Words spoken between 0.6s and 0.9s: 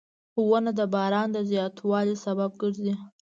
د